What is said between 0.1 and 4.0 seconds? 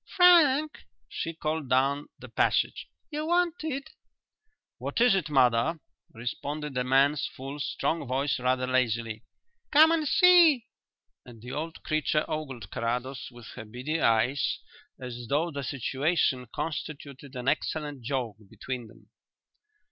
Frank," she called down the passage, "you're wanted."